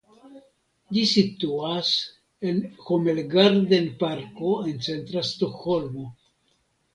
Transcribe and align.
Ĝi 0.95 1.01
situas 1.09 1.91
en 2.51 2.57
Homelgarden 2.87 3.85
Parko 4.01 4.55
en 4.73 4.81
centra 4.89 5.25
Stokholmo. 5.31 6.09